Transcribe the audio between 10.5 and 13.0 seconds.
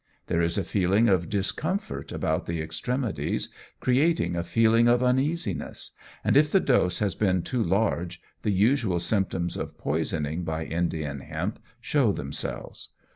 Indian hemp show themselves.